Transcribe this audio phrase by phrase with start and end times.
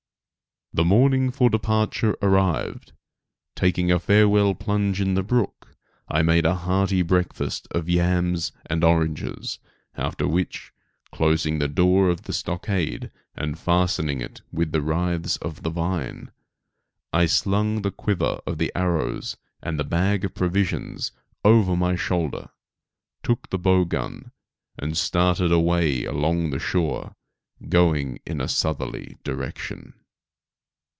[0.73, 2.93] The morning for departure arrived.
[3.57, 5.75] Taking a farewell plunge in the brook,
[6.07, 9.59] I made a hearty breakfast of yams and oranges,
[9.97, 10.71] after which,
[11.11, 16.31] closing the door of the stockade and fastening it with withes of the vine,
[17.11, 21.11] I slung the quiver of arrows and the bag of provisions
[21.43, 22.47] over my shoulder,
[23.23, 24.31] took the bow gun
[24.79, 27.17] and started away along the shore,
[27.67, 29.95] going in a southerly direction.